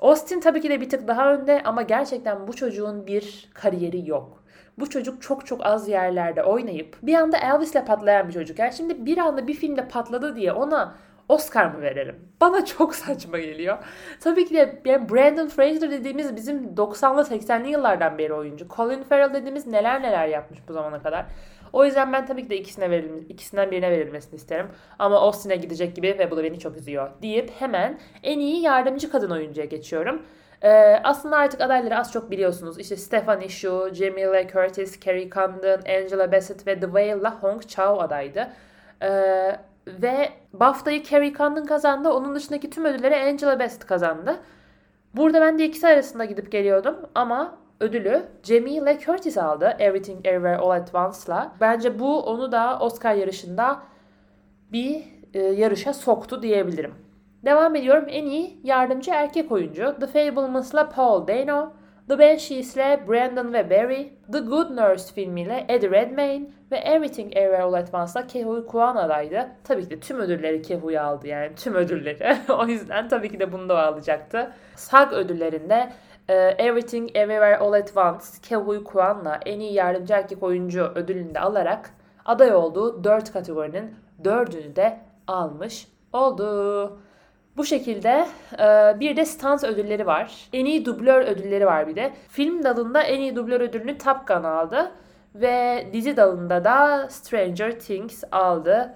Austin 0.00 0.40
tabii 0.40 0.60
ki 0.60 0.70
de 0.70 0.80
bir 0.80 0.90
tık 0.90 1.08
daha 1.08 1.34
önde 1.34 1.62
ama 1.64 1.82
gerçekten 1.82 2.46
bu 2.48 2.52
çocuğun 2.56 3.06
bir 3.06 3.50
kariyeri 3.54 4.08
yok. 4.08 4.41
Bu 4.78 4.90
çocuk 4.90 5.22
çok 5.22 5.46
çok 5.46 5.66
az 5.66 5.88
yerlerde 5.88 6.42
oynayıp 6.42 6.96
bir 7.02 7.14
anda 7.14 7.36
Elvis'le 7.36 7.86
patlayan 7.86 8.28
bir 8.28 8.32
çocuk. 8.32 8.58
Yani 8.58 8.72
şimdi 8.72 9.06
bir 9.06 9.18
anda 9.18 9.46
bir 9.46 9.54
filmde 9.54 9.88
patladı 9.88 10.36
diye 10.36 10.52
ona 10.52 10.94
Oscar 11.28 11.66
mı 11.66 11.80
verelim? 11.80 12.16
Bana 12.40 12.64
çok 12.64 12.94
saçma 12.94 13.38
geliyor. 13.38 13.78
Tabii 14.20 14.46
ki 14.46 14.54
de 14.54 14.82
yani 14.84 15.08
Brandon 15.08 15.48
Fraser 15.48 15.90
dediğimiz 15.90 16.36
bizim 16.36 16.74
90'lı 16.74 17.22
80'li 17.22 17.70
yıllardan 17.70 18.18
beri 18.18 18.34
oyuncu. 18.34 18.68
Colin 18.76 19.02
Farrell 19.02 19.34
dediğimiz 19.34 19.66
neler 19.66 20.02
neler 20.02 20.28
yapmış 20.28 20.58
bu 20.68 20.72
zamana 20.72 21.02
kadar. 21.02 21.26
O 21.72 21.84
yüzden 21.84 22.12
ben 22.12 22.26
tabii 22.26 22.42
ki 22.42 22.50
de 22.50 22.56
ikisine 22.56 22.90
verilmesi, 22.90 23.26
ikisinden 23.28 23.70
birine 23.70 23.90
verilmesini 23.90 24.34
isterim. 24.34 24.66
Ama 24.98 25.16
Austin'e 25.16 25.56
gidecek 25.56 25.96
gibi 25.96 26.16
ve 26.18 26.30
bu 26.30 26.36
da 26.36 26.44
beni 26.44 26.58
çok 26.58 26.76
üzüyor 26.76 27.10
deyip 27.22 27.50
hemen 27.58 27.98
en 28.22 28.38
iyi 28.38 28.62
yardımcı 28.62 29.10
kadın 29.10 29.30
oyuncuya 29.30 29.66
geçiyorum. 29.66 30.22
Ee, 30.62 31.00
aslında 31.04 31.36
artık 31.36 31.60
adayları 31.60 31.98
az 31.98 32.12
çok 32.12 32.30
biliyorsunuz. 32.30 32.78
İşte 32.78 32.96
Stephanie 32.96 33.48
Shu, 33.48 33.88
Jamie 33.92 34.48
Curtis, 34.52 35.00
Carrie 35.06 35.30
Condon, 35.30 35.80
Angela 35.98 36.32
Bassett 36.32 36.66
ve 36.66 36.80
Whale'la 36.80 37.42
Hong 37.42 37.66
Chau 37.66 38.00
adaydı. 38.00 38.48
Ee, 39.02 39.56
ve 39.86 40.32
BAFTA'yı 40.52 41.02
Carrie 41.04 41.34
Condon 41.34 41.64
kazandı. 41.64 42.08
Onun 42.08 42.34
dışındaki 42.34 42.70
tüm 42.70 42.84
ödülleri 42.84 43.16
Angela 43.16 43.60
Bassett 43.60 43.86
kazandı. 43.86 44.36
Burada 45.14 45.40
ben 45.40 45.58
de 45.58 45.64
ikisi 45.64 45.86
arasında 45.86 46.24
gidip 46.24 46.52
geliyordum 46.52 46.96
ama 47.14 47.58
ödülü 47.80 48.22
Jamie 48.42 48.98
Curtis 49.06 49.38
aldı. 49.38 49.76
Everything 49.78 50.26
Everywhere 50.26 50.56
All 50.56 50.70
at 50.70 50.94
Once'la. 50.94 51.52
Bence 51.60 51.98
bu 51.98 52.22
onu 52.22 52.52
da 52.52 52.78
Oscar 52.80 53.14
yarışında 53.14 53.82
bir 54.72 55.04
e, 55.34 55.40
yarışa 55.40 55.94
soktu 55.94 56.42
diyebilirim. 56.42 56.94
Devam 57.44 57.76
ediyorum. 57.76 58.04
En 58.08 58.26
iyi 58.26 58.60
yardımcı 58.64 59.10
erkek 59.10 59.52
oyuncu 59.52 59.96
The 60.00 60.06
Fableman's'la 60.06 60.88
Paul 60.88 61.26
Dano, 61.26 61.72
The 62.08 62.18
Banshees'le 62.18 63.08
Brandon 63.08 63.52
ve 63.52 63.70
Barry, 63.70 64.12
The 64.32 64.38
Good 64.38 64.70
Nurse 64.76 65.14
filmiyle 65.14 65.66
Eddie 65.68 65.90
Redmayne 65.90 66.50
ve 66.70 66.76
Everything 66.76 67.36
Everywhere 67.36 67.62
All 67.62 67.72
At 67.72 67.94
Once'la 67.94 68.26
Kehui 68.26 68.66
Kwan 68.66 68.96
adaydı. 68.96 69.48
Tabii 69.64 69.82
ki 69.84 69.90
de 69.90 70.00
tüm 70.00 70.20
ödülleri 70.20 70.62
Kehui 70.62 71.00
aldı 71.00 71.28
yani 71.28 71.54
tüm 71.54 71.74
ödülleri. 71.74 72.36
o 72.58 72.66
yüzden 72.66 73.08
tabii 73.08 73.28
ki 73.28 73.40
de 73.40 73.52
bunu 73.52 73.68
da 73.68 73.86
alacaktı. 73.86 74.52
SAG 74.76 75.12
ödüllerinde 75.12 75.92
e, 76.28 76.34
Everything 76.34 77.10
Everywhere 77.14 77.58
All 77.58 77.72
At 77.72 77.96
Once 77.96 78.26
Kehui 78.42 78.84
Kwan'la 78.84 79.40
en 79.46 79.60
iyi 79.60 79.72
yardımcı 79.72 80.12
erkek 80.14 80.42
oyuncu 80.42 80.82
ödülünü 80.94 81.34
de 81.34 81.40
alarak 81.40 81.90
aday 82.24 82.54
olduğu 82.54 83.04
4 83.04 83.32
kategorinin 83.32 83.94
4'ünü 84.24 84.76
de 84.76 84.98
almış 85.26 85.88
oldu. 86.12 86.98
Bu 87.56 87.64
şekilde 87.64 88.26
e, 88.58 89.00
bir 89.00 89.16
de 89.16 89.24
stans 89.24 89.64
ödülleri 89.64 90.06
var. 90.06 90.48
En 90.52 90.64
iyi 90.64 90.84
dublör 90.84 91.20
ödülleri 91.20 91.66
var 91.66 91.88
bir 91.88 91.96
de. 91.96 92.12
Film 92.28 92.64
dalında 92.64 93.02
en 93.02 93.20
iyi 93.20 93.36
dublör 93.36 93.60
ödülünü 93.60 93.98
Top 93.98 94.28
Gun 94.28 94.44
aldı. 94.44 94.92
Ve 95.34 95.86
dizi 95.92 96.16
dalında 96.16 96.64
da 96.64 97.06
Stranger 97.10 97.80
Things 97.80 98.24
aldı. 98.32 98.94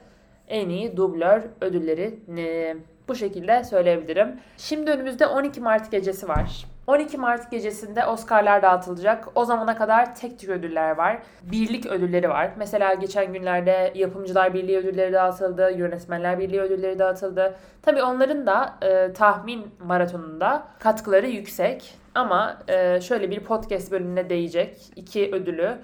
En 0.48 0.68
iyi 0.68 0.96
dublör 0.96 1.42
ödüllerini. 1.60 2.76
Bu 3.08 3.14
şekilde 3.14 3.64
söyleyebilirim. 3.64 4.40
Şimdi 4.56 4.90
önümüzde 4.90 5.26
12 5.26 5.60
Mart 5.60 5.90
gecesi 5.90 6.28
var. 6.28 6.66
12 6.86 7.18
Mart 7.18 7.50
gecesinde 7.50 8.06
Oscar'lar 8.06 8.62
dağıtılacak. 8.62 9.28
O 9.34 9.44
zamana 9.44 9.76
kadar 9.76 10.14
tek 10.14 10.38
tük 10.38 10.50
ödüller 10.50 10.96
var. 10.96 11.18
Birlik 11.42 11.86
ödülleri 11.86 12.28
var. 12.28 12.50
Mesela 12.56 12.94
geçen 12.94 13.32
günlerde 13.32 13.92
Yapımcılar 13.94 14.54
Birliği 14.54 14.78
ödülleri 14.78 15.12
dağıtıldı. 15.12 15.70
Yönetmenler 15.76 16.38
Birliği 16.38 16.60
ödülleri 16.60 16.98
dağıtıldı. 16.98 17.54
Tabii 17.82 18.02
onların 18.02 18.46
da 18.46 18.74
e, 18.82 19.12
tahmin 19.12 19.74
maratonunda 19.84 20.66
katkıları 20.78 21.26
yüksek. 21.26 21.94
Ama 22.14 22.58
e, 22.68 23.00
şöyle 23.00 23.30
bir 23.30 23.44
podcast 23.44 23.92
bölümüne 23.92 24.30
değecek 24.30 24.80
iki 24.96 25.34
ödülü 25.34 25.78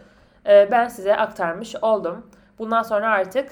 e, 0.48 0.68
ben 0.70 0.88
size 0.88 1.16
aktarmış 1.16 1.76
oldum. 1.82 2.26
Bundan 2.58 2.82
sonra 2.82 3.10
artık 3.10 3.50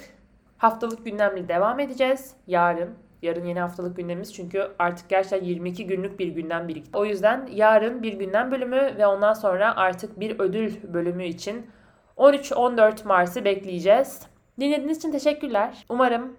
haftalık 0.57 1.05
gündemle 1.05 1.47
devam 1.47 1.79
edeceğiz. 1.79 2.35
Yarın 2.47 2.89
Yarın 3.21 3.45
yeni 3.45 3.59
haftalık 3.59 3.97
gündemimiz 3.97 4.33
çünkü 4.33 4.71
artık 4.79 5.09
gerçekten 5.09 5.47
22 5.47 5.87
günlük 5.87 6.19
bir 6.19 6.27
gündem 6.27 6.67
birikti. 6.67 6.97
O 6.97 7.05
yüzden 7.05 7.49
yarın 7.51 8.03
bir 8.03 8.13
gündem 8.13 8.51
bölümü 8.51 8.95
ve 8.97 9.07
ondan 9.07 9.33
sonra 9.33 9.75
artık 9.75 10.19
bir 10.19 10.39
ödül 10.39 10.93
bölümü 10.93 11.25
için 11.25 11.71
13-14 12.17 13.07
Mart'ı 13.07 13.45
bekleyeceğiz. 13.45 14.27
Dinlediğiniz 14.59 14.97
için 14.97 15.11
teşekkürler. 15.11 15.85
Umarım 15.89 16.37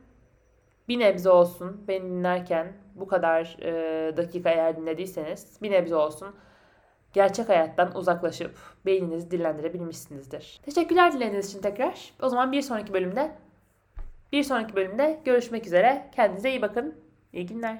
bir 0.88 0.98
nebze 0.98 1.30
olsun 1.30 1.84
beni 1.88 2.04
dinlerken 2.04 2.72
bu 2.94 3.06
kadar 3.06 3.56
e, 3.62 4.16
dakika 4.16 4.50
eğer 4.50 4.76
dinlediyseniz 4.76 5.62
bir 5.62 5.70
nebze 5.70 5.96
olsun 5.96 6.34
gerçek 7.12 7.48
hayattan 7.48 7.96
uzaklaşıp 7.96 8.54
beyninizi 8.86 9.30
dinlendirebilmişsinizdir. 9.30 10.60
Teşekkürler 10.64 11.12
dinlediğiniz 11.12 11.48
için 11.50 11.60
tekrar. 11.60 12.12
O 12.22 12.28
zaman 12.28 12.52
bir 12.52 12.62
sonraki 12.62 12.92
bölümde 12.92 13.32
bir 14.32 14.42
sonraki 14.42 14.76
bölümde 14.76 15.20
görüşmek 15.24 15.66
üzere. 15.66 16.10
Kendinize 16.14 16.50
iyi 16.50 16.62
bakın. 16.62 16.94
İyi 17.32 17.46
günler. 17.46 17.78